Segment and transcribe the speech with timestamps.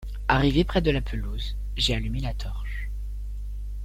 [0.27, 2.89] Arrivé près de la pelouse, j’ai allumé la torche.